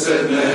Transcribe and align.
blessedness. 0.00 0.49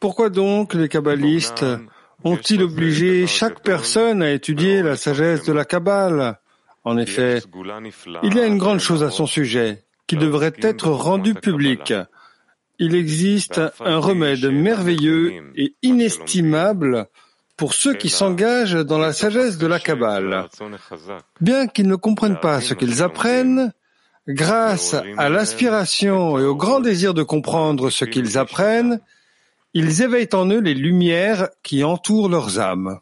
Pourquoi 0.00 0.30
donc 0.30 0.74
les 0.74 0.88
kabbalistes 0.88 1.66
ont-ils 2.24 2.62
obligé 2.62 3.26
chaque 3.26 3.62
personne 3.62 4.22
à 4.22 4.30
étudier 4.32 4.82
la 4.82 4.96
sagesse 4.96 5.44
de 5.44 5.52
la 5.52 5.64
Kabbale? 5.64 6.38
En 6.84 6.96
effet, 6.96 7.40
il 8.22 8.34
y 8.34 8.40
a 8.40 8.46
une 8.46 8.58
grande 8.58 8.80
chose 8.80 9.02
à 9.02 9.10
son 9.10 9.26
sujet 9.26 9.84
qui 10.06 10.16
devrait 10.16 10.54
être 10.62 10.88
rendue 10.88 11.34
publique. 11.34 11.92
Il 12.78 12.94
existe 12.94 13.60
un 13.80 13.98
remède 13.98 14.46
merveilleux 14.46 15.52
et 15.56 15.74
inestimable 15.82 17.08
pour 17.58 17.74
ceux 17.74 17.94
qui 17.94 18.08
s'engagent 18.08 18.86
dans 18.86 18.98
la 18.98 19.12
sagesse 19.12 19.58
de 19.58 19.66
la 19.66 19.80
Kabbale. 19.80 20.46
Bien 21.40 21.66
qu'ils 21.66 21.88
ne 21.88 21.96
comprennent 21.96 22.40
pas 22.40 22.60
ce 22.60 22.72
qu'ils 22.72 23.02
apprennent, 23.02 23.72
grâce 24.28 24.94
à 25.16 25.28
l'aspiration 25.28 26.38
et 26.38 26.44
au 26.44 26.54
grand 26.54 26.80
désir 26.80 27.14
de 27.14 27.24
comprendre 27.24 27.90
ce 27.90 28.04
qu'ils 28.04 28.38
apprennent, 28.38 29.00
ils 29.74 30.02
éveillent 30.02 30.34
en 30.34 30.46
eux 30.46 30.60
les 30.60 30.74
lumières 30.74 31.48
qui 31.62 31.82
entourent 31.82 32.28
leurs 32.28 32.60
âmes. 32.60 33.00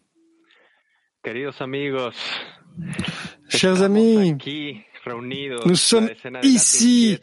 Chers 3.48 3.82
amis, 3.82 4.36
nous 5.66 5.76
sommes 5.76 6.08
ici 6.42 7.18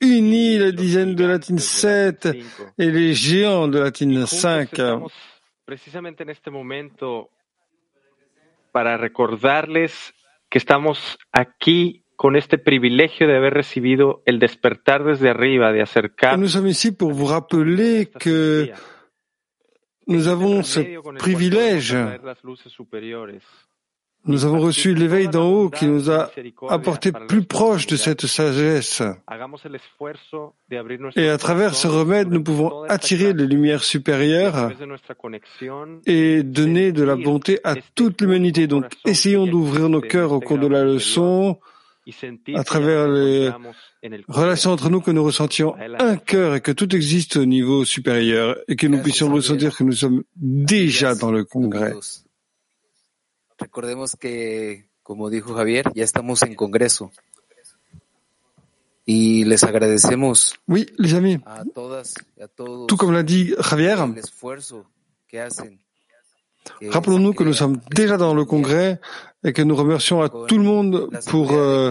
unis 0.00 0.58
la 0.58 0.70
dizaine 0.70 1.16
de 1.16 1.24
Latine 1.24 1.58
7 1.58 2.28
et 2.78 2.90
les 2.90 3.14
géants 3.14 3.66
de 3.66 3.80
Latine 3.80 4.26
5 4.26 4.80
precisamente 5.68 6.22
en 6.22 6.30
este 6.30 6.50
momento 6.50 7.28
para 8.72 8.96
recordarles 8.96 10.14
que 10.48 10.56
estamos 10.56 11.18
aquí 11.30 12.06
con 12.16 12.36
este 12.36 12.56
privilegio 12.56 13.28
de 13.28 13.36
haber 13.36 13.52
recibido 13.52 14.22
el 14.24 14.38
despertar 14.38 15.04
desde 15.04 15.28
arriba, 15.28 15.70
de 15.70 15.82
acercar. 15.82 16.38
Nous 16.38 16.52
sommes 16.52 16.70
ici 16.70 16.90
pour 16.90 17.12
vous 17.12 17.26
rappeler 17.26 18.08
que 18.08 18.72
nous 20.06 20.26
avons 20.26 20.62
ce 20.62 20.80
privilège 21.18 21.94
nous 24.24 24.44
avons 24.44 24.60
reçu 24.60 24.94
l'éveil 24.94 25.28
d'en 25.28 25.48
haut 25.50 25.70
qui 25.70 25.86
nous 25.86 26.10
a 26.10 26.30
apporté 26.68 27.12
plus 27.12 27.44
proche 27.44 27.86
de 27.86 27.96
cette 27.96 28.26
sagesse. 28.26 29.02
Et 31.16 31.28
à 31.28 31.38
travers 31.38 31.74
ce 31.74 31.88
remède, 31.88 32.30
nous 32.30 32.42
pouvons 32.42 32.82
attirer 32.84 33.32
les 33.32 33.46
lumières 33.46 33.84
supérieures 33.84 34.70
et 36.06 36.42
donner 36.42 36.92
de 36.92 37.02
la 37.02 37.16
bonté 37.16 37.58
à 37.64 37.74
toute 37.94 38.20
l'humanité. 38.20 38.66
Donc, 38.66 38.84
essayons 39.06 39.46
d'ouvrir 39.46 39.88
nos 39.88 40.00
cœurs 40.00 40.32
au 40.32 40.40
cours 40.40 40.58
de 40.58 40.66
la 40.66 40.84
leçon, 40.84 41.58
à 42.54 42.64
travers 42.64 43.08
les 43.08 43.50
relations 44.28 44.72
entre 44.72 44.90
nous, 44.90 45.00
que 45.00 45.10
nous 45.10 45.24
ressentions 45.24 45.74
un 45.98 46.16
cœur 46.16 46.54
et 46.54 46.60
que 46.60 46.72
tout 46.72 46.94
existe 46.94 47.36
au 47.36 47.44
niveau 47.44 47.84
supérieur 47.84 48.56
et 48.68 48.76
que 48.76 48.86
nous 48.86 49.02
puissions 49.02 49.32
ressentir 49.32 49.76
que 49.76 49.84
nous 49.84 49.92
sommes 49.92 50.22
déjà 50.36 51.14
dans 51.14 51.30
le 51.30 51.44
congrès. 51.44 51.94
Recordemos 53.58 54.16
que, 54.16 54.88
como 55.02 55.30
dijo 55.30 55.54
Javier, 55.54 55.90
ya 55.94 56.04
estamos 56.04 56.42
en 56.42 56.54
Congreso. 56.54 57.10
Y 59.04 59.44
les 59.44 59.64
agradecemos 59.64 60.60
oui, 60.66 60.86
les 60.98 61.14
amis. 61.14 61.38
a 61.46 61.64
todas 61.64 62.14
y 62.36 62.42
a 62.42 62.48
todos 62.48 62.86
Tout 62.88 62.98
comme 62.98 63.14
l'a 63.14 63.22
dit 63.22 63.54
Javier, 63.58 63.96
rappelons-nous 66.90 67.32
que 67.32 67.42
nous 67.42 67.54
sommes 67.54 67.80
déjà 67.90 68.18
dans 68.18 68.34
le 68.34 68.44
congrès 68.44 69.00
et 69.42 69.54
que 69.54 69.62
nous 69.62 69.74
remercions 69.74 70.20
à 70.20 70.28
tout 70.28 70.58
le 70.58 70.62
monde 70.62 71.08
pour 71.26 71.52
euh, 71.52 71.90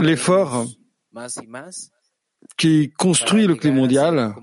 l'effort 0.00 0.66
qui 2.56 2.92
construit 2.96 3.48
le 3.48 3.56
climat 3.56 3.76
mondial 3.76 4.34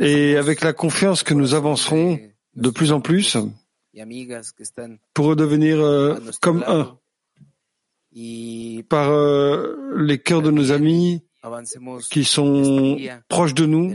et 0.00 0.36
avec 0.36 0.62
la 0.62 0.72
confiance 0.72 1.22
que 1.22 1.34
nous 1.34 1.54
avancerons 1.54 2.18
de 2.56 2.70
plus 2.70 2.90
en 2.90 3.00
plus 3.00 3.36
pour 5.14 5.26
redevenir 5.26 5.80
euh, 5.80 6.18
comme 6.40 6.64
un 6.66 6.98
par 8.88 9.10
euh, 9.10 9.76
les 9.96 10.18
cœurs 10.18 10.42
de 10.42 10.50
nos 10.50 10.72
amis 10.72 11.22
qui 12.10 12.24
sont 12.24 12.98
proches 13.28 13.54
de 13.54 13.66
nous 13.66 13.94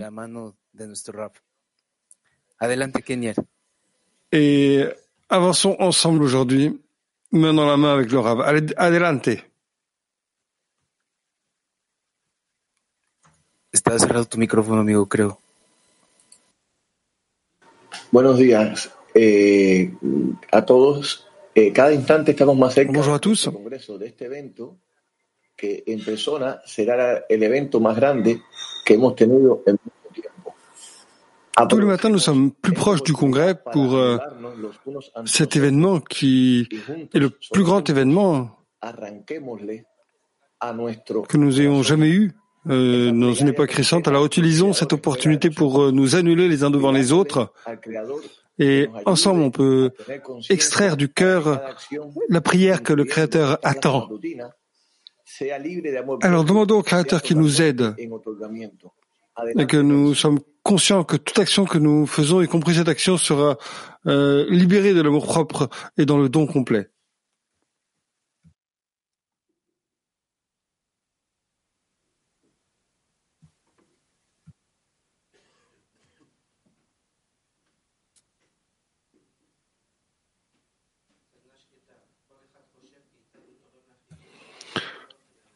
et 4.31 4.85
avançons 5.29 5.75
ensemble 5.79 6.23
aujourd'hui, 6.23 6.79
main 7.31 7.53
dans 7.53 7.65
la 7.65 7.77
main 7.77 7.93
avec 7.93 8.11
le 8.11 8.19
Rav. 8.19 8.41
Allez, 8.41 8.67
adelante. 8.77 9.29
Está 13.71 13.97
cerrado 13.99 14.25
tu 14.25 14.37
micrófono, 14.37 14.81
amigo, 14.81 15.07
creo. 15.07 15.39
Buenos 18.11 18.37
días 18.37 18.89
eh, 19.13 19.91
a 20.51 20.65
todos. 20.65 21.27
Eh, 21.55 21.71
cada 21.73 21.93
instante 21.93 22.31
estamos 22.31 22.57
más 22.57 22.73
cerca 22.73 22.93
Bonjour 22.93 23.15
à 23.15 23.19
tous. 23.19 23.49
congreso 23.51 23.97
de 23.97 24.07
este 24.07 24.25
evento, 24.25 24.77
que 25.55 25.83
en 25.87 26.03
persona 26.03 26.61
será 26.65 27.25
el 27.27 27.43
evento 27.43 27.79
más 27.79 27.95
grande 27.95 28.41
que 28.85 28.93
hemos 28.93 29.15
tenido 29.15 29.63
en 29.65 29.77
mucho 29.83 30.13
tiempo. 30.13 30.53
Tous 31.67 31.77
les 31.77 31.85
matins, 31.85 32.09
nous 32.09 32.19
sommes 32.19 32.51
plus 32.51 32.73
proches 32.73 33.03
du 33.03 33.11
congrès 33.11 33.55
pour 33.73 33.95
euh, 33.95 34.17
cet 35.25 35.57
événement 35.57 35.99
qui 35.99 36.69
est 37.13 37.19
le 37.19 37.31
plus 37.51 37.63
grand 37.63 37.87
événement 37.89 38.51
que 41.27 41.37
nous 41.37 41.61
ayons 41.61 41.83
jamais 41.83 42.09
eu 42.09 42.31
euh, 42.69 43.11
dans 43.11 43.33
une 43.33 43.49
époque 43.49 43.71
récente. 43.71 44.07
Alors 44.07 44.25
utilisons 44.25 44.73
cette 44.73 44.93
opportunité 44.93 45.49
pour 45.49 45.81
euh, 45.81 45.91
nous 45.91 46.15
annuler 46.15 46.47
les 46.47 46.63
uns 46.63 46.69
devant 46.69 46.91
les 46.91 47.11
autres 47.11 47.51
et 48.59 48.87
ensemble 49.05 49.41
on 49.41 49.51
peut 49.51 49.91
extraire 50.49 50.97
du 50.97 51.09
cœur 51.09 51.61
la 52.29 52.41
prière 52.41 52.83
que 52.83 52.93
le 52.93 53.05
Créateur 53.05 53.57
attend. 53.63 54.09
amor 55.97 56.19
Alors 56.21 56.43
demandons 56.43 56.79
au 56.79 56.83
Créateur 56.83 57.21
qu'il 57.21 57.37
nous 57.37 57.61
aide 57.61 57.95
et 59.57 59.65
que 59.65 59.77
nous 59.77 60.13
sommes 60.13 60.39
conscients 60.63 61.03
que 61.03 61.15
toute 61.15 61.39
action 61.39 61.65
que 61.65 61.77
nous 61.77 62.05
faisons, 62.05 62.41
y 62.41 62.47
compris 62.47 62.75
cette 62.75 62.89
action, 62.89 63.17
sera 63.17 63.57
euh, 64.05 64.45
libérée 64.49 64.93
de 64.93 65.01
l'amour 65.01 65.25
propre 65.25 65.69
et 65.97 66.05
dans 66.05 66.17
le 66.17 66.29
don 66.29 66.45
complet. 66.45 66.89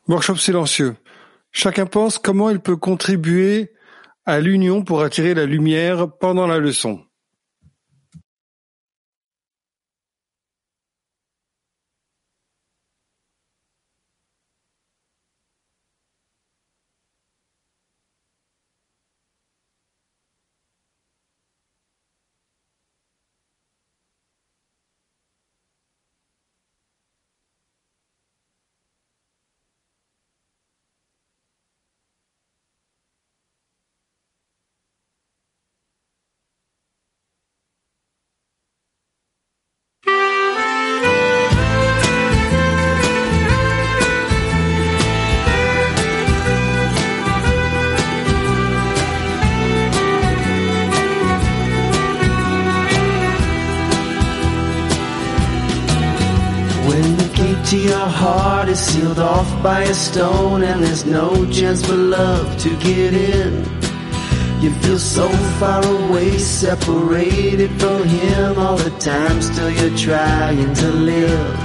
Workshop 0.08 0.36
silencieux. 0.36 0.96
Chacun 1.52 1.86
pense 1.86 2.18
comment 2.18 2.50
il 2.50 2.60
peut 2.60 2.76
contribuer 2.76 3.72
à 4.26 4.40
l'union 4.40 4.84
pour 4.84 5.02
attirer 5.02 5.34
la 5.34 5.46
lumière 5.46 6.10
pendant 6.20 6.48
la 6.48 6.58
leçon. 6.60 7.06
By 59.64 59.84
a 59.84 59.94
stone 59.94 60.62
and 60.62 60.84
there's 60.84 61.06
no 61.06 61.50
chance 61.50 61.86
for 61.86 61.96
love 61.96 62.58
to 62.58 62.70
get 62.80 63.14
in. 63.14 63.64
You 64.62 64.72
feel 64.82 65.00
so 65.00 65.30
far 65.58 65.82
away, 65.86 66.38
separated 66.38 67.72
from 67.80 68.04
him 68.04 68.60
all 68.60 68.76
the 68.76 68.92
time, 69.00 69.42
still 69.42 69.70
you're 69.70 69.98
trying 69.98 70.74
to 70.74 70.88
live. 70.92 71.56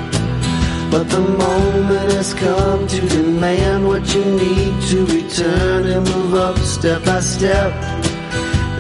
But 0.92 1.10
the 1.10 1.20
moment 1.20 2.12
has 2.12 2.34
come 2.34 2.86
to 2.86 3.00
demand 3.08 3.88
what 3.88 4.14
you 4.14 4.24
need 4.24 4.80
to 4.90 5.04
return 5.06 5.86
and 5.86 6.06
move 6.08 6.34
up 6.34 6.56
step 6.58 7.04
by 7.04 7.18
step. 7.18 7.72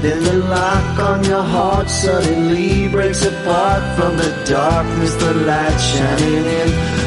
Then 0.00 0.22
the 0.22 0.34
lock 0.46 0.98
on 1.00 1.24
your 1.24 1.42
heart 1.42 1.90
suddenly 1.90 2.86
breaks 2.86 3.24
apart 3.24 3.82
from 3.96 4.16
the 4.16 4.30
darkness, 4.46 5.14
the 5.16 5.34
light 5.34 5.78
shining 5.78 6.44
in 6.60 6.98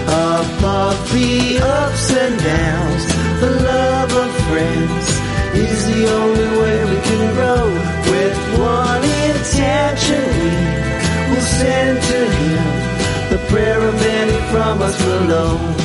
above 0.42 0.98
the 1.14 1.60
ups 1.62 2.12
and 2.12 2.36
downs. 2.40 3.04
The 3.42 3.52
love 3.72 4.12
of 4.24 4.30
friends 4.50 5.06
is 5.54 5.80
the 5.92 6.02
only 6.20 6.50
way 6.62 6.78
we 6.92 6.98
can 7.10 7.24
grow. 7.36 7.66
With 8.12 8.38
one 8.58 9.04
intention, 9.30 10.26
we 10.42 10.54
will 11.30 11.48
send 11.60 11.96
to 12.12 12.20
Him 12.40 12.66
the 13.32 13.40
prayer 13.50 13.82
of 13.82 13.96
many 13.96 14.38
from 14.52 14.82
us 14.82 14.98
below. 15.06 15.81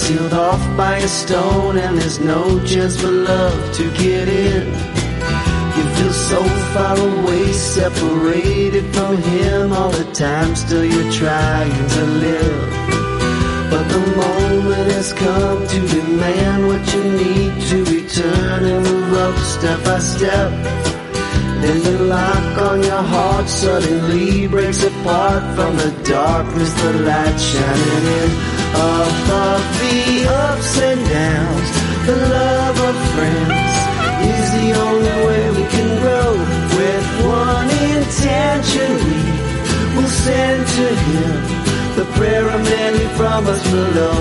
Sealed 0.00 0.32
off 0.32 0.62
by 0.76 0.96
a 0.96 1.08
stone 1.08 1.76
and 1.76 1.98
there's 1.98 2.20
no 2.20 2.42
chance 2.64 2.98
for 3.00 3.10
love 3.10 3.60
to 3.78 3.84
get 4.02 4.28
in. 4.28 4.66
You 5.76 5.84
feel 5.96 6.14
so 6.32 6.40
far 6.72 6.96
away, 6.98 7.52
separated 7.52 8.84
from 8.94 9.16
him 9.18 9.72
all 9.72 9.90
the 9.90 10.08
time, 10.12 10.56
still 10.56 10.84
you're 10.84 11.12
trying 11.12 11.88
to 11.96 12.02
live. 12.26 12.60
But 13.70 13.84
the 13.94 14.04
moment 14.22 14.86
has 14.96 15.12
come 15.12 15.66
to 15.74 15.78
demand 15.96 16.66
what 16.66 16.82
you 16.94 17.04
need 17.22 17.52
to 17.70 17.78
return 17.96 18.64
and 18.72 18.80
move 18.86 19.12
up 19.26 19.36
step 19.54 19.84
by 19.84 19.98
step. 19.98 20.50
Then 21.62 21.78
the 21.82 21.96
lock 22.14 22.58
on 22.70 22.82
your 22.82 23.04
heart 23.14 23.48
suddenly 23.48 24.48
breaks 24.48 24.82
apart 24.82 25.42
from 25.56 25.76
the 25.76 25.90
darkness, 26.04 26.72
the 26.82 26.92
light 27.08 27.38
shining 27.38 28.04
in 28.22 28.59
above 28.74 29.64
the 29.80 30.26
ups 30.28 30.80
and 30.80 31.00
downs. 31.08 31.68
The 32.06 32.16
love 32.16 32.78
of 32.88 32.96
friends 33.14 33.74
is 34.32 34.46
the 34.58 34.68
only 34.86 35.16
way 35.26 35.42
we 35.58 35.64
can 35.74 35.88
grow. 36.02 36.30
With 36.78 37.06
one 37.24 37.70
intention, 37.92 38.90
we 39.06 39.96
will 39.96 40.12
send 40.26 40.60
to 40.78 40.86
Him 41.06 41.32
the 41.96 42.06
prayer 42.16 42.48
of 42.48 42.60
many 42.62 43.04
from 43.18 43.46
us 43.46 43.62
below. 43.70 44.18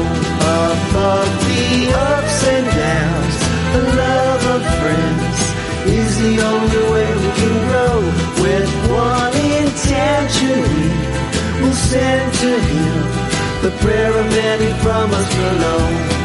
Above 0.69 1.31
the 1.47 1.65
ups 1.95 2.39
and 2.53 2.65
downs, 2.65 3.35
the 3.75 3.83
love 4.03 4.43
of 4.55 4.61
friends 4.81 5.39
is 5.87 6.11
the 6.19 6.35
only 6.51 6.83
way 6.93 7.09
we 7.23 7.29
can 7.39 7.55
grow. 7.69 7.95
With 8.43 8.69
one 8.89 9.35
intention, 9.63 10.59
we 10.75 11.61
will 11.61 11.79
send 11.91 12.33
to 12.43 12.51
Him 12.59 13.28
the 13.61 13.71
prayer 13.81 14.17
of 14.17 14.25
many 14.27 14.71
from 14.81 15.11
us 15.11 15.35
below. 15.35 16.18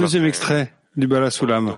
Deuxième 0.00 0.24
extrait 0.26 0.72
du 0.96 1.06
Balasulam. 1.06 1.76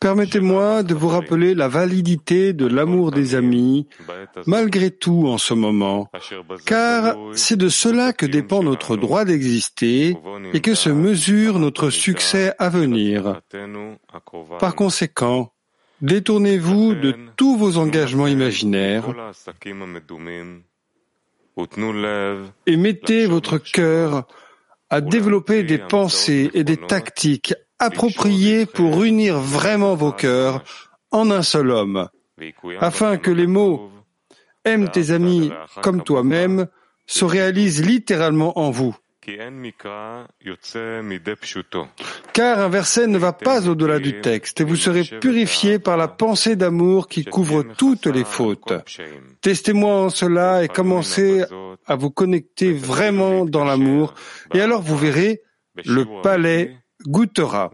Permettez-moi 0.00 0.82
de 0.82 0.94
vous 0.94 1.08
rappeler 1.08 1.54
la 1.54 1.68
validité 1.68 2.52
de 2.52 2.66
l'amour 2.66 3.10
des 3.10 3.34
amis, 3.34 3.86
malgré 4.46 4.90
tout 4.90 5.26
en 5.26 5.38
ce 5.38 5.54
moment, 5.54 6.10
car 6.66 7.16
c'est 7.32 7.56
de 7.56 7.68
cela 7.68 8.12
que 8.12 8.26
dépend 8.26 8.62
notre 8.62 8.96
droit 8.96 9.24
d'exister 9.24 10.16
et 10.52 10.60
que 10.60 10.74
se 10.74 10.90
mesure 10.90 11.58
notre 11.58 11.90
succès 11.90 12.54
à 12.58 12.68
venir. 12.68 13.40
Par 14.60 14.74
conséquent, 14.74 15.52
détournez-vous 16.02 16.94
de 16.94 17.14
tous 17.36 17.56
vos 17.56 17.78
engagements 17.78 18.26
imaginaires 18.26 19.06
et 22.66 22.76
mettez 22.76 23.26
votre 23.26 23.58
cœur 23.58 24.26
à 24.90 25.00
développer 25.00 25.62
des 25.62 25.78
pensées 25.78 26.50
et 26.54 26.64
des 26.64 26.76
tactiques 26.76 27.54
appropriées 27.78 28.66
pour 28.66 29.04
unir 29.04 29.38
vraiment 29.38 29.94
vos 29.94 30.12
cœurs 30.12 30.64
en 31.10 31.30
un 31.30 31.42
seul 31.42 31.70
homme, 31.70 32.08
afin 32.80 33.16
que 33.16 33.30
les 33.30 33.46
mots 33.46 33.90
Aime 34.64 34.90
tes 34.90 35.12
amis 35.12 35.50
comme 35.82 36.02
toi-même 36.02 36.66
se 37.06 37.24
réalisent 37.24 37.84
littéralement 37.84 38.58
en 38.58 38.70
vous. 38.70 38.94
Car 42.32 42.58
un 42.60 42.68
verset 42.68 43.06
ne 43.06 43.18
va 43.18 43.32
pas 43.32 43.68
au-delà 43.68 43.98
du 43.98 44.20
texte. 44.20 44.60
Et 44.60 44.64
vous 44.64 44.76
serez 44.76 45.04
purifié 45.04 45.78
par 45.78 45.96
la 45.96 46.08
pensée 46.08 46.56
d'amour 46.56 47.08
qui 47.08 47.24
couvre 47.24 47.62
toutes 47.76 48.06
les 48.06 48.24
fautes. 48.24 48.72
Testez-moi 49.40 50.06
en 50.06 50.10
cela 50.10 50.64
et 50.64 50.68
commencez 50.68 51.44
à 51.86 51.96
vous 51.96 52.10
connecter 52.10 52.72
vraiment 52.72 53.44
dans 53.44 53.64
l'amour. 53.64 54.14
Et 54.54 54.60
alors 54.60 54.82
vous 54.82 54.96
verrez, 54.96 55.42
le 55.84 56.04
palais 56.22 56.76
goûtera. 57.06 57.70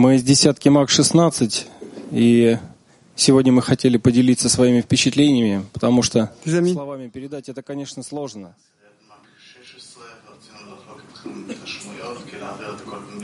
Мы 0.00 0.16
из 0.16 0.22
десятки 0.22 0.70
МАК-16, 0.70 1.66
и 2.12 2.56
Сегодня 3.16 3.52
мы 3.52 3.60
хотели 3.60 3.98
поделиться 3.98 4.48
своими 4.48 4.80
впечатлениями, 4.80 5.66
потому 5.74 6.00
что 6.00 6.32
словами 6.42 7.08
передать 7.08 7.50
это, 7.50 7.62
конечно, 7.62 8.02
сложно. 8.02 8.56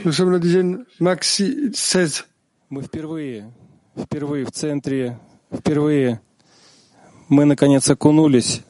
nous 0.05 0.11
sommes 0.11 0.29
la 0.29 0.37
dizaine 0.37 0.85
maxi 0.99 1.73
16. 1.73 2.25
Мы 2.69 2.83
впервые, 2.83 3.51
впервые 3.97 4.45
в 4.45 4.51
центре, 4.51 5.17
впервые 5.51 6.21
мы 7.27 7.45
наконец 7.45 7.89
окунулись, 7.89 8.61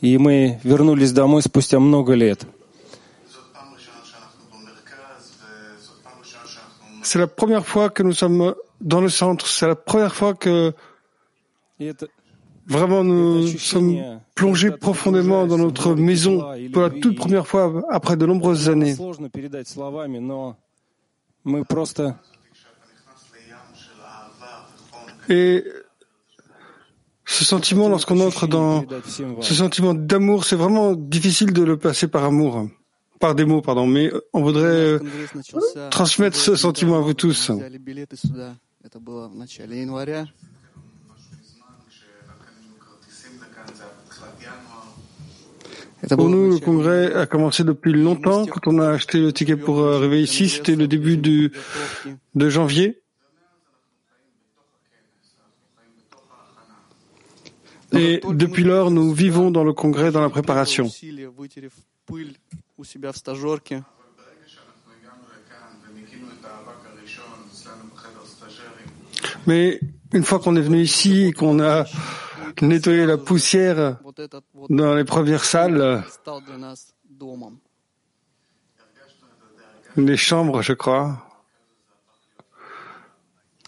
и 0.00 0.16
мы 0.16 0.60
вернулись 0.64 1.12
домой 1.12 1.42
спустя 1.42 1.78
много 1.78 2.14
лет. 2.14 2.46
C'est 7.04 7.18
la 7.18 7.26
première 7.26 7.66
fois 7.66 7.90
que 7.90 8.02
nous 8.02 8.12
sommes 8.12 8.54
dans 8.80 9.00
le 9.00 9.10
centre. 9.10 9.46
C'est 9.46 9.66
la 9.66 9.76
première 9.76 10.14
fois 10.14 10.32
que 10.34 10.72
vraiment 12.66 13.04
nous 13.04 13.46
sommes 13.46 14.20
plongés 14.34 14.70
profondément 14.70 15.46
dans 15.46 15.58
notre 15.58 15.94
maison 15.94 16.42
pour 16.72 16.82
la 16.82 16.90
toute 16.90 17.16
première 17.16 17.46
fois 17.46 17.82
après 17.90 18.16
de 18.16 18.24
nombreuses 18.24 18.70
années. 18.70 18.96
Et 25.28 25.64
ce 27.26 27.44
sentiment, 27.44 27.88
lorsqu'on 27.88 28.20
entre 28.20 28.46
dans 28.46 28.84
ce 29.40 29.54
sentiment 29.54 29.92
d'amour, 29.94 30.44
c'est 30.44 30.56
vraiment 30.56 30.94
difficile 30.94 31.52
de 31.52 31.62
le 31.62 31.76
passer 31.76 32.08
par 32.08 32.24
amour 32.24 32.68
par 33.20 33.34
des 33.34 33.44
mots, 33.44 33.62
pardon, 33.62 33.86
mais 33.86 34.12
on 34.32 34.42
voudrait 34.42 34.64
euh, 34.64 34.98
transmettre 35.90 36.36
ce 36.36 36.56
sentiment 36.56 36.98
à 36.98 37.00
vous 37.00 37.14
tous. 37.14 37.50
Pour 46.10 46.28
nous, 46.28 46.50
le 46.50 46.58
congrès 46.58 47.14
a 47.14 47.26
commencé 47.26 47.64
depuis 47.64 47.92
longtemps. 47.92 48.46
Quand 48.46 48.66
on 48.66 48.78
a 48.78 48.90
acheté 48.90 49.18
le 49.18 49.32
ticket 49.32 49.56
pour 49.56 49.80
euh, 49.80 49.96
arriver 49.96 50.22
ici, 50.22 50.48
c'était 50.48 50.76
le 50.76 50.86
début 50.86 51.16
du, 51.16 51.50
de 52.34 52.48
janvier. 52.50 53.00
Et 57.92 58.20
depuis 58.28 58.64
lors, 58.64 58.90
nous 58.90 59.12
vivons 59.12 59.50
dans 59.50 59.64
le 59.64 59.72
congrès, 59.72 60.10
dans 60.10 60.20
la 60.20 60.28
préparation. 60.28 60.90
Усилия, 62.73 62.73
вытерев 62.73 62.73
пыль 62.73 62.73
у 62.77 62.83
себя 62.83 63.11
в 63.11 63.17
стажерке. 63.17 63.85
Mais 69.45 69.79
une 70.11 70.23
fois 70.23 70.39
qu'on 70.39 70.55
est 70.55 70.61
venu 70.61 70.81
ici 70.81 71.23
et 71.23 71.33
qu'on 71.33 71.59
a 71.59 71.85
nettoyé 72.61 73.05
la 73.05 73.17
poussière 73.17 73.97
Вот 74.03 74.19
этот 74.19 74.43
вот 74.53 74.69
dans 74.69 74.93
les 74.93 75.05
premières 75.05 75.43
salles, 75.43 76.03
стал 76.09 76.41
для 76.41 76.57
нас 76.57 76.93
домом. 77.09 77.59
les 79.95 80.17
chambres, 80.17 80.61
je 80.61 80.73
crois, 80.73 81.25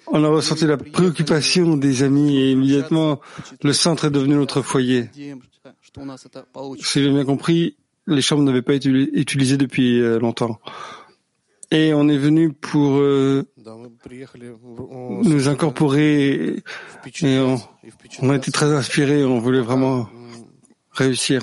on 0.07 0.23
a 0.23 0.27
ressenti 0.27 0.65
la 0.65 0.77
préoccupation 0.77 1.77
des 1.77 2.03
amis 2.03 2.37
et 2.37 2.51
immédiatement 2.51 3.19
le 3.63 3.73
centre 3.73 4.05
est 4.05 4.11
devenu 4.11 4.35
notre 4.35 4.61
foyer. 4.61 5.03
Надеемся, 5.03 5.75
что 5.81 6.01
у 6.01 6.05
нас 6.05 6.25
это 6.25 6.45
получится. 6.51 6.91
Si 6.91 7.03
j'ai 7.03 7.09
bien 7.09 7.25
compris, 7.25 7.77
les 8.06 8.22
chambres 8.22 8.42
n'avaient 8.42 8.62
pas 8.62 8.74
été 8.74 8.88
utilisées 8.88 9.56
depuis 9.56 10.00
euh, 10.00 10.18
longtemps. 10.18 10.58
Et 11.70 11.92
on 11.92 12.08
est 12.08 12.18
venu 12.18 12.52
pour 12.52 12.98
euh, 12.98 13.44
nous 15.24 15.48
incorporer 15.48 16.62
et 17.22 17.38
on, 18.20 18.30
a 18.30 18.36
été 18.36 18.52
très 18.52 18.72
inspirés, 18.72 19.24
on 19.24 19.40
voulait 19.40 19.60
vraiment 19.60 20.08
réussir. 20.92 21.42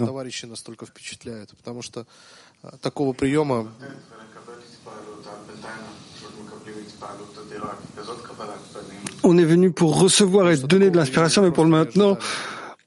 On 9.24 9.38
est 9.38 9.46
venu 9.46 9.72
pour 9.72 10.00
recevoir 10.00 10.50
et 10.50 10.58
donner 10.58 10.89
de 10.89 10.96
l'inspiration, 10.98 11.41
mais 11.41 11.51
pour 11.51 11.65
le 11.65 11.70
maintenant, 11.70 12.17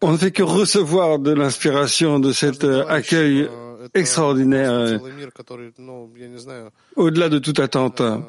on 0.01 0.11
ne 0.13 0.17
fait 0.17 0.31
que 0.31 0.43
recevoir 0.43 1.19
de 1.19 1.31
l'inspiration 1.31 2.19
de 2.19 2.31
cet 2.33 2.59
каждый 2.59 2.69
euh, 2.69 2.81
товарищ, 2.83 3.05
accueil 3.05 3.41
э, 3.49 3.85
это 3.85 3.99
extraordinaire, 3.99 4.71
просто 4.71 4.95
euh, 4.95 4.99
целый 4.99 5.13
мир, 5.13 5.31
который, 5.31 5.73
ну, 5.77 6.11
я 6.15 6.27
не 6.27 6.37
знаю, 6.39 6.71
au-delà 6.95 7.29
de 7.29 7.39
toute 7.39 7.59
attente. 7.59 8.01
э, 8.01 8.21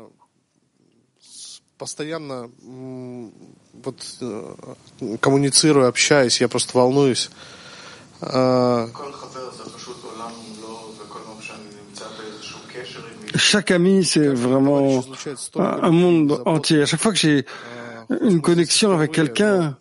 с- 1.20 1.60
постоянно 1.78 2.50
м, 2.64 3.32
вот 3.82 3.96
э, 4.20 4.54
коммуницируя, 5.20 5.88
общаясь, 5.88 6.40
я 6.40 6.48
просто 6.48 6.76
волнуюсь. 6.78 7.30
А, 8.20 8.88
Chaque 13.34 13.70
ami, 13.70 14.04
c'est 14.04 14.20
каждый 14.20 14.36
товарищ 14.36 14.38
vraiment 14.42 15.00
излучает 15.00 15.36
un, 15.36 15.40
столько 15.40 15.74
un 15.74 15.90
любви, 15.90 16.00
monde 16.02 16.28
заботы. 16.30 16.48
entier. 16.48 16.82
À 16.82 16.86
chaque 16.86 17.00
fois 17.00 17.12
que 17.12 17.18
j'ai 17.18 17.46
А, 18.10 18.14
une 18.20 18.40
connexion 18.42 18.92
avec 18.92 19.12
quelqu'un, 19.12 19.76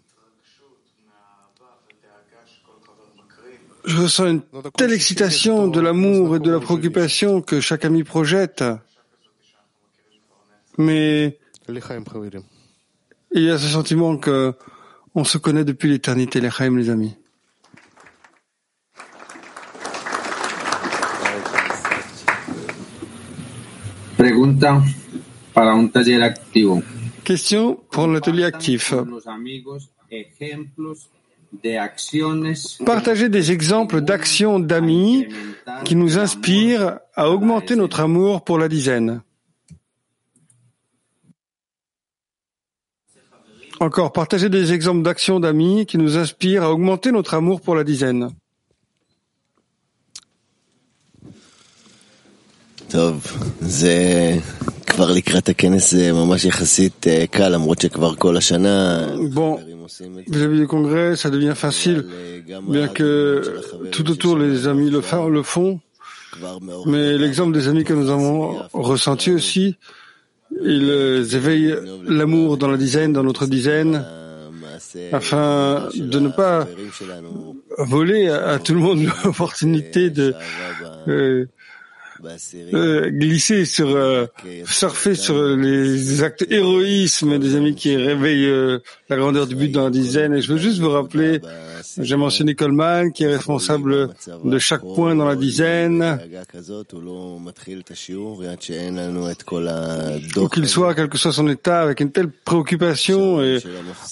Je 3.87 4.02
ressens 4.02 4.26
une 4.26 4.43
telle 4.76 4.93
excitation 4.93 5.69
de 5.69 5.81
l'amour 5.81 6.37
et 6.37 6.40
de 6.40 6.50
la 6.50 6.59
préoccupation 6.59 7.40
que 7.40 7.61
chaque 7.61 7.85
ami 7.85 8.02
projette. 8.02 8.64
Mais 10.76 11.38
il 11.69 13.43
y 13.43 13.50
a 13.50 13.59
ce 13.59 13.69
sentiment 13.69 14.16
que 14.16 14.55
on 15.14 15.25
se 15.25 15.38
connaît 15.38 15.64
depuis 15.64 15.88
l'éternité, 15.88 16.40
les 16.40 16.50
Chaim, 16.50 16.76
les 16.76 16.90
amis. 16.90 17.14
Question 27.25 27.81
pour 27.90 28.07
l'atelier 28.09 28.45
actif. 28.45 28.95
Partager 32.85 33.29
des 33.29 33.53
exemples 33.53 34.01
d'actions 34.01 34.59
d'amis 34.59 35.29
qui 35.85 35.97
nous 35.97 36.19
inspirent 36.19 36.99
à 37.15 37.31
augmenter 37.31 37.77
notre 37.77 38.01
amour 38.01 38.45
pour 38.45 38.59
la 38.59 38.69
dizaine. 38.69 39.23
Encore, 43.79 44.13
partager 44.13 44.49
des 44.49 44.73
exemples 44.73 45.03
d'actions 45.03 45.39
d'amis 45.39 45.85
qui 45.85 45.99
nous 45.99 46.17
inspirent 46.17 46.63
à 46.63 46.73
augmenter 46.73 47.13
notre 47.13 47.35
amour 47.35 47.61
pour 47.61 47.75
la 47.75 47.85
dizaine. 47.85 48.31
טוב, 54.96 54.96
זה 54.96 54.96
כבר 54.96 55.12
לקראת 55.12 55.50
הכנס 55.50 55.92
זה 55.92 56.13
ממש 56.13 56.46
יחסית 56.46 57.08
אה, 57.08 57.25
קל, 57.32 57.50
למרות 57.50 57.82
שכבר 57.82 58.16
כל 58.16 58.38
השנה 58.38 59.06
Bon, 59.34 59.58
חברים 59.62 59.78
עושים 59.82 60.18
את 60.20 60.34
זה. 60.34 60.46
vis-à-vis 60.48 60.60
du 60.60 60.68
congrès, 60.68 61.16
ça 61.16 61.30
devient 61.30 61.56
facile, 61.56 62.00
אבל, 62.00 62.13
אה, 62.13 62.40
גם 62.50 62.68
bien 62.68 62.75
הגמישות 62.75 62.98
que 62.98 63.46
של 63.46 63.58
החברים 63.58 63.92
tout 63.92 64.10
autour 64.12 64.38
les 64.38 64.68
amis 64.68 64.90
le, 64.90 65.01
fa- 65.01 65.30
le 65.30 65.44
font, 65.44 65.78
כבר 66.32 66.58
מעורר 66.62 66.88
mais 66.88 67.18
l'exemple 67.18 67.54
des 67.60 67.68
amis 67.68 67.84
que 67.84 67.94
nous 67.94 68.10
avons 68.10 68.60
ressenti 68.74 69.32
aussi, 69.32 69.74
ils 70.51 70.90
euh, 70.90 71.24
éveillent 71.38 71.75
l'amour 72.08 72.58
dans 72.58 72.68
la 72.70 72.78
dizaine, 72.78 73.13
dans 73.13 73.24
notre 73.24 73.46
dizaine, 73.46 73.96
המעשה 73.96 75.00
afin 75.18 75.90
של 75.94 76.10
de 76.10 76.20
ne 76.20 76.30
pas 76.30 76.62
החברים 76.62 76.92
שלנו 77.00 77.56
voler 77.80 78.30
à, 78.30 78.50
à 78.54 78.60
tout 78.60 78.74
le 78.74 78.80
monde 78.80 79.01
l'opportunité 79.25 80.10
de 80.10 80.32
שעבר 80.32 80.92
ב- 81.08 81.10
euh, 81.10 81.12
בעשירי 81.12 81.46
euh, 82.75 83.11
glisser 83.11 83.65
sur, 83.65 83.89
euh, 83.89 84.27
surfer 84.65 85.15
sur 85.15 85.57
les 85.57 86.23
actes 86.23 86.47
héroïsme 86.51 87.39
des 87.39 87.55
amis 87.55 87.75
qui 87.75 87.97
réveillent 87.97 88.49
euh, 88.49 88.79
la 89.09 89.17
grandeur 89.17 89.47
du 89.47 89.55
but 89.55 89.71
dans 89.71 89.85
la 89.85 89.91
dizaine. 89.91 90.35
Et 90.35 90.43
je 90.43 90.53
veux 90.53 90.59
juste 90.59 90.79
vous 90.79 90.91
rappeler, 90.91 91.41
j'ai 91.99 92.17
mentionné 92.17 92.55
Coleman 92.55 93.13
qui 93.13 93.25
est 93.25 93.35
responsable 93.35 94.11
de 94.45 94.59
chaque 94.59 94.83
point 94.83 95.15
dans 95.15 95.27
la 95.27 95.37
dizaine. 95.37 96.19
Où 100.37 100.49
qu'il 100.49 100.69
soit, 100.69 100.95
quel 100.95 101.09
que 101.09 101.19
soit 101.19 101.33
son 101.33 101.49
état, 101.49 101.83
avec 101.83 102.01
une 102.01 102.13
telle 102.13 102.31
préoccupation, 102.31 103.43
et 103.43 103.59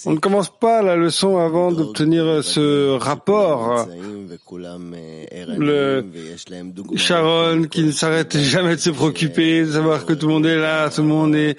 on 0.04 0.12
ne 0.12 0.18
commence 0.18 0.52
pas 0.58 0.82
la 0.82 0.96
leçon 0.96 1.38
avant 1.38 1.72
d'obtenir 1.72 2.44
ce 2.44 2.96
rapport. 2.96 3.88
Le 5.58 6.04
Sharon 6.96 7.64
qui 7.64 7.92
s'arrête 7.94 8.36
jamais 8.38 8.76
de 8.76 8.80
se 8.80 8.90
préoccuper, 8.90 9.62
de 9.64 9.72
savoir 9.72 10.04
que 10.04 10.12
tout 10.12 10.26
le 10.26 10.34
monde 10.34 10.46
est 10.46 10.58
là, 10.58 10.90
tout 10.90 11.02
le 11.02 11.08
monde 11.08 11.34
est 11.34 11.56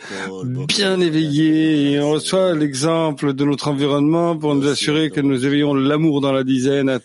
bien 0.68 1.00
éveillé 1.00 1.94
et 1.94 2.00
on 2.00 2.12
reçoit 2.12 2.54
l'exemple 2.54 3.34
de 3.34 3.46
notre 3.46 3.68
environnement 3.70 4.36
pour 4.38 4.54
nous 4.56 4.68
assurer 4.68 5.10
que 5.10 5.22
nous 5.22 5.46
éveillons 5.46 5.74
l'amour 5.74 6.22
dans 6.22 6.32
la 6.32 6.44
dizaine 6.44 7.00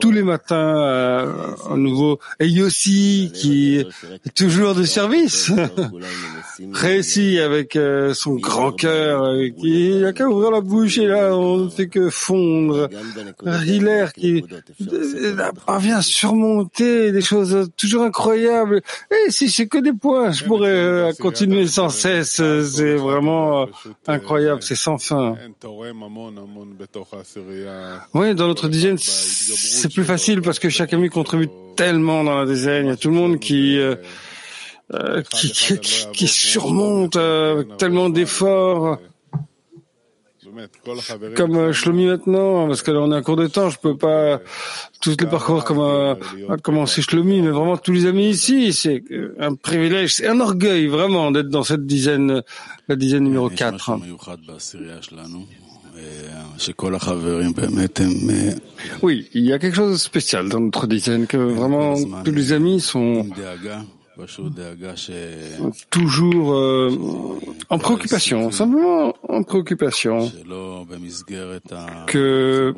tous 0.00 0.10
les 0.10 0.22
matins 0.22 0.76
à, 0.76 1.72
à 1.72 1.76
nouveau. 1.76 2.18
Et 2.40 2.48
Yossi 2.48 3.32
qui 3.34 3.76
est 3.78 4.34
toujours 4.34 4.74
de 4.74 4.84
service, 4.84 5.50
réussi 6.72 7.38
avec 7.38 7.76
euh, 7.76 8.14
son 8.14 8.34
grand 8.34 8.72
cœur, 8.72 9.24
euh, 9.24 9.48
qui 9.48 9.96
il 9.96 10.04
a 10.04 10.12
qu'à 10.12 10.28
ouvrir 10.28 10.50
la 10.50 10.60
bouche 10.60 10.98
et 10.98 11.06
là 11.06 11.36
on 11.36 11.58
ne 11.58 11.68
fait 11.68 11.88
que 11.88 12.10
fondre. 12.10 12.88
Hiller 13.66 14.06
qui 14.14 14.44
euh, 14.92 15.50
parvient 15.66 15.98
à 15.98 16.02
surmonter 16.02 17.12
des 17.12 17.22
choses 17.22 17.70
toujours 17.76 18.02
incroyables. 18.02 18.33
Et 19.10 19.30
si 19.30 19.48
c'est 19.48 19.66
que 19.66 19.78
des 19.78 19.92
points, 19.92 20.32
je 20.32 20.44
pourrais 20.44 20.68
euh, 20.70 21.12
continuer 21.20 21.66
sans 21.66 21.88
cesse. 21.88 22.40
Euh, 22.40 22.64
C'est 22.64 22.96
vraiment 22.96 23.62
euh, 23.62 23.66
incroyable, 24.06 24.62
c'est 24.62 24.74
sans 24.74 24.98
fin. 24.98 25.36
Oui, 28.14 28.34
dans 28.34 28.48
notre 28.48 28.68
dizaine, 28.68 28.98
c'est 28.98 29.92
plus 29.92 30.04
facile 30.04 30.42
parce 30.42 30.58
que 30.58 30.68
chaque 30.68 30.92
ami 30.92 31.08
contribue 31.08 31.48
tellement 31.76 32.24
dans 32.24 32.38
la 32.38 32.46
dizaine. 32.46 32.86
Il 32.86 32.88
y 32.90 32.92
a 32.92 32.96
tout 32.96 33.08
le 33.08 33.14
monde 33.14 33.38
qui 33.38 33.78
euh, 33.78 33.96
euh, 34.92 35.22
qui, 35.22 35.50
qui, 36.12 36.28
surmonte 36.28 37.16
euh, 37.16 37.54
avec 37.54 37.76
tellement 37.78 38.10
d'efforts. 38.10 38.98
Comme 41.36 41.56
euh, 41.56 41.72
Shlomi 41.72 42.06
maintenant, 42.06 42.66
parce 42.66 42.82
que 42.82 42.90
là 42.90 43.00
on 43.00 43.12
est 43.12 43.16
en 43.16 43.22
cours 43.22 43.36
de 43.36 43.46
temps, 43.46 43.70
je 43.70 43.78
peux 43.78 43.96
pas 43.96 44.40
tous 45.00 45.16
les 45.18 45.26
parcours 45.26 45.64
comme 45.64 45.80
euh, 45.80 46.14
commencer 46.62 47.02
Shlomi, 47.02 47.42
mais 47.42 47.50
vraiment 47.50 47.76
tous 47.76 47.92
les 47.92 48.06
amis 48.06 48.30
ici, 48.30 48.72
c'est 48.72 49.02
euh, 49.10 49.34
un 49.38 49.54
privilège, 49.54 50.16
c'est 50.16 50.28
un 50.28 50.40
orgueil 50.40 50.86
vraiment 50.86 51.30
d'être 51.30 51.48
dans 51.48 51.64
cette 51.64 51.86
dizaine, 51.86 52.42
la 52.88 52.96
dizaine 52.96 53.24
numéro 53.24 53.48
4. 53.48 53.98
Oui, 59.02 59.28
il 59.34 59.44
y 59.44 59.52
a 59.52 59.58
quelque 59.58 59.76
chose 59.76 59.92
de 59.92 59.96
spécial 59.96 60.48
dans 60.48 60.60
notre 60.60 60.86
dizaine, 60.86 61.26
que 61.26 61.36
vraiment 61.36 61.94
tous 62.24 62.32
les 62.32 62.52
amis 62.52 62.80
sont 62.80 63.26
toujours 65.90 66.54
euh, 66.54 66.90
en 67.68 67.78
préoccupation, 67.78 68.50
simplement 68.50 69.14
en 69.28 69.42
préoccupation, 69.42 70.30
que 72.06 72.72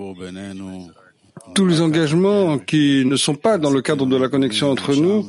tous 1.55 1.67
les 1.67 1.81
engagements 1.81 2.59
qui 2.59 3.05
ne 3.07 3.17
sont 3.17 3.35
pas 3.35 3.59
dans 3.59 3.71
le 3.71 3.81
cadre 3.83 4.07
de 4.07 4.17
la 4.17 4.29
connexion 4.29 4.71
entre 4.71 4.95
nous, 4.95 5.29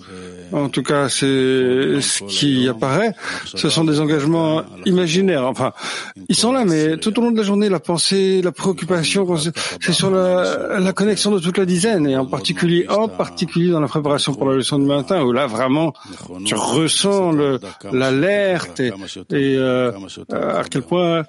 en 0.54 0.70
tout 0.70 0.82
cas 0.84 1.10
c'est 1.10 2.00
ce 2.02 2.24
qui 2.28 2.68
apparaît, 2.70 3.12
ce 3.46 3.68
sont 3.70 3.84
des 3.84 4.00
engagements 4.00 4.64
imaginaires. 4.86 5.46
Enfin, 5.46 5.74
ils 6.30 6.36
sont 6.36 6.52
là, 6.54 6.64
mais 6.66 6.98
tout 6.98 7.18
au 7.20 7.22
long 7.22 7.32
de 7.32 7.38
la 7.38 7.44
journée, 7.44 7.68
la 7.70 7.80
pensée, 7.82 8.42
la 8.42 8.52
préoccupation, 8.54 9.28
c'est 9.82 9.92
sur 9.94 10.10
la, 10.10 10.80
la 10.80 10.94
connexion 10.94 11.32
de 11.32 11.40
toute 11.40 11.58
la 11.58 11.66
dizaine, 11.66 12.08
et 12.08 12.16
en 12.18 12.26
particulier, 12.26 12.86
en 12.90 13.08
particulier 13.10 13.72
dans 13.72 13.82
la 13.82 13.88
préparation 13.88 14.34
pour 14.34 14.50
la 14.50 14.56
leçon 14.56 14.80
du 14.80 14.86
matin, 14.86 15.22
où 15.24 15.32
là 15.34 15.48
vraiment 15.48 15.94
tu 16.46 16.56
ressens 16.56 17.32
le- 17.34 17.60
l'alerte 17.92 18.80
et, 18.80 18.92
et 19.32 19.56
euh, 19.58 19.92
à 20.32 20.64
quel 20.70 20.82
point 20.84 21.24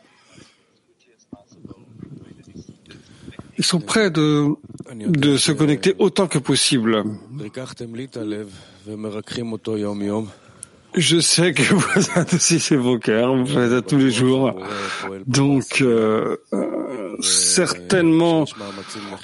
ils 3.59 3.65
sont 3.65 3.81
prêts 3.81 4.11
de, 4.11 4.47
de 4.95 5.37
se 5.37 5.53
connecter 5.53 5.95
autant 5.99 6.29
que 6.29 6.39
possible. 6.39 7.05
Je 10.95 11.21
sais 11.21 11.53
que 11.53 11.75
vous 11.75 11.85
adoucissez 12.15 12.77
vos 12.77 12.99
cœurs, 12.99 13.37
vous 13.37 13.47
faites 13.47 13.71
ça 13.71 13.83
tous 13.83 13.99
les 13.99 14.11
jours. 14.11 14.55
Donc, 15.27 15.83
euh, 15.83 16.37
certainement, 17.21 18.45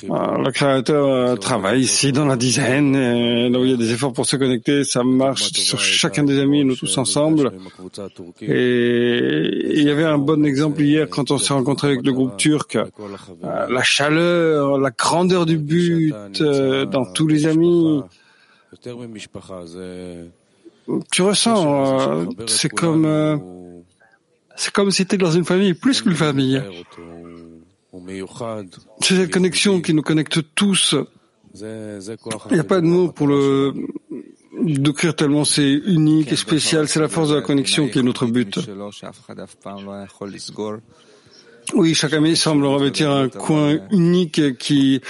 euh, 0.05 0.39
le 0.39 0.51
créateur 0.51 1.09
euh, 1.09 1.37
travaille 1.37 1.81
ici 1.81 2.13
dans 2.13 2.25
la 2.25 2.37
dizaine, 2.37 2.93
là 3.51 3.59
où 3.59 3.65
il 3.65 3.71
y 3.71 3.75
a 3.75 3.77
des 3.77 3.93
efforts 3.93 4.13
pour 4.13 4.27
se 4.27 4.37
connecter, 4.37 4.85
ça 4.85 5.03
marche 5.05 5.53
sur 5.53 5.79
chacun 5.79 6.25
des 6.25 6.39
amis, 6.41 6.65
nous 6.65 6.77
tous 6.77 6.99
ensemble. 6.99 7.53
Et 8.41 9.73
il 9.75 9.83
y 9.83 9.91
avait 9.91 10.05
un 10.05 10.19
bon 10.19 10.45
exemple 10.45 10.83
hier 10.83 11.09
quand 11.09 11.31
on 11.31 11.39
s'est 11.39 11.53
rencontré 11.53 11.89
avec 11.89 12.05
le 12.05 12.13
groupe 12.13 12.37
turc. 12.37 12.76
Euh, 12.76 12.87
la 13.43 13.83
chaleur, 13.83 14.78
la 14.78 14.91
grandeur 14.91 15.47
du 15.47 15.59
but 15.59 16.13
dans 16.91 17.04
tous 17.13 17.28
les 17.28 17.47
amis. 17.47 18.02
Tu 21.11 21.23
ressens, 21.23 22.26
c'est 22.47 22.69
comme, 22.69 23.41
c'est 24.57 24.73
comme 24.73 24.91
si 24.91 25.07
tu 25.07 25.17
dans 25.17 25.30
une 25.30 25.45
famille, 25.45 25.75
plus 25.75 26.02
qu'une 26.02 26.15
famille. 26.15 26.63
C'est 29.00 29.17
cette 29.17 29.33
connexion 29.33 29.80
qui 29.80 29.95
nous 29.95 30.02
connecte 30.02 30.41
tous. 30.54 30.95
Il 31.54 32.54
n'y 32.54 32.59
a 32.59 32.65
pas 32.65 32.80
de 32.80 32.87
mots 32.87 33.13
pour 33.13 33.28
le 33.28 33.73
décrire 34.63 35.15
tellement 35.15 35.45
c'est 35.45 35.71
unique 35.71 36.33
et 36.33 36.37
spécial. 36.37 36.89
C'est 36.89 37.00
la 37.00 37.09
force 37.09 37.30
de 37.30 37.37
la 37.37 37.43
connexion 37.43 37.89
qui 37.89 37.99
est 37.99 38.02
notre 38.02 38.26
but. 38.26 38.59
Oui, 41.73 41.95
chaque 41.95 42.13
ami 42.13 42.37
semble 42.37 42.67
revêtir 42.67 43.11
un 43.11 43.28
coin 43.28 43.78
unique 43.91 44.59
qui, 44.59 45.00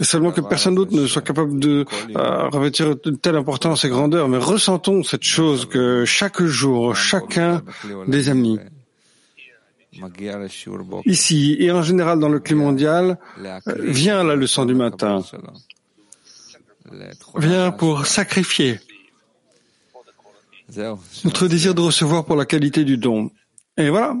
seulement 0.00 0.30
que 0.30 0.42
personne 0.42 0.74
d'autre 0.74 0.94
ne 0.94 1.06
soit 1.06 1.22
capable 1.22 1.58
de 1.58 1.86
euh, 2.16 2.48
revêtir 2.48 2.94
une 3.06 3.18
telle 3.18 3.36
importance 3.36 3.84
et 3.84 3.88
grandeur. 3.88 4.28
Mais 4.28 4.36
ressentons 4.36 5.02
cette 5.02 5.22
chose 5.22 5.66
que 5.66 6.04
chaque 6.04 6.42
jour, 6.42 6.94
chacun 6.94 7.62
des 8.06 8.28
amis, 8.28 8.58
ici 11.06 11.56
et 11.58 11.70
en 11.70 11.82
général 11.82 12.18
dans 12.18 12.28
le 12.28 12.40
climat 12.40 12.64
mondial, 12.64 13.18
vient 13.76 14.24
la 14.24 14.36
leçon 14.36 14.64
du 14.64 14.74
matin, 14.74 15.22
vient 17.36 17.70
pour 17.70 18.06
sacrifier 18.06 18.80
notre 21.24 21.48
désir 21.48 21.74
de 21.74 21.80
recevoir 21.80 22.24
pour 22.24 22.36
la 22.36 22.46
qualité 22.46 22.84
du 22.84 22.96
don. 22.96 23.30
Et 23.76 23.90
voilà. 23.90 24.14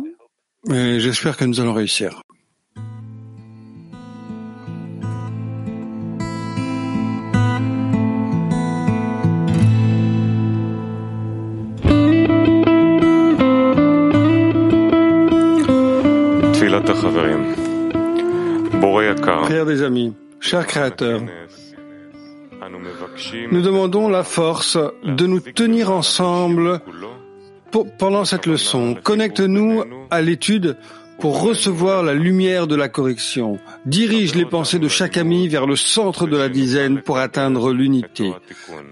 Et 0.68 1.00
j'espère 1.00 1.36
que 1.36 1.44
nous 1.44 1.60
allons 1.60 1.72
réussir. 1.72 2.22
Prière 19.42 19.66
des 19.66 19.82
amis, 19.82 20.14
chers 20.40 20.66
créateurs, 20.66 21.20
nous 23.50 23.62
demandons 23.62 24.08
la 24.08 24.24
force 24.24 24.78
de 25.04 25.26
nous 25.26 25.40
tenir 25.40 25.90
ensemble 25.90 26.80
pendant 27.98 28.24
cette 28.24 28.46
leçon. 28.46 28.96
Connecte-nous 29.02 29.84
à 30.10 30.20
l'étude 30.22 30.76
pour 31.19 31.41
recevoir 31.41 32.03
la 32.03 32.13
lumière 32.13 32.67
de 32.67 32.75
la 32.75 32.89
correction. 32.89 33.59
Dirige 33.85 34.35
les 34.35 34.45
pensées 34.45 34.79
de 34.79 34.87
chaque 34.87 35.17
ami 35.17 35.47
vers 35.47 35.65
le 35.65 35.75
centre 35.75 36.27
de 36.27 36.37
la 36.37 36.49
dizaine 36.49 37.01
pour 37.01 37.17
atteindre 37.17 37.71
l'unité. 37.71 38.33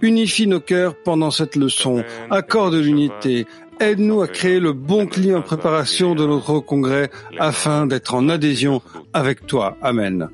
Unifie 0.02 0.48
nos 0.48 0.60
cœurs 0.60 0.96
pendant 0.96 1.32
cette 1.32 1.56
leçon. 1.56 2.04
Accorde 2.30 2.76
l'unité. 2.76 3.46
Aide-nous 3.80 4.22
à 4.22 4.28
créer 4.28 4.60
le 4.60 4.72
bon 4.72 5.08
climat 5.08 5.40
en 5.40 5.42
préparation 5.42 6.16
de 6.16 6.26
notre 6.26 6.60
congrès 6.60 7.10
afin 7.40 7.88
d'être 7.88 8.14
en 8.14 8.30
adhésion 8.30 8.82
avec 9.14 9.46
toi. 9.48 9.78
Amen. 9.82 10.30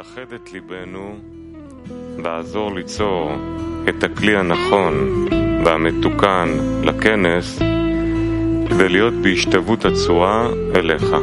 אחד 0.00 0.32
את 0.34 0.52
ליבנו, 0.52 1.16
לעזור 2.18 2.74
ליצור 2.74 3.32
את 3.88 4.04
הכלי 4.04 4.36
הנכון 4.36 5.26
והמתוקן 5.64 6.48
לכנס 6.82 7.58
כדי 8.73 8.89
להיות 8.89 9.13
בהשתוות 9.13 9.85
הצורה 9.85 10.47
אליך. 10.75 11.15